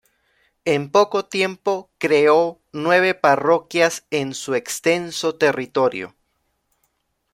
En 0.65 0.89
poco 0.89 1.27
tiempo 1.27 1.91
creó 1.99 2.59
nueve 2.71 3.13
parroquias 3.13 4.07
en 4.09 4.33
su 4.33 4.55
extenso 4.55 5.35
territorio. 5.35 6.15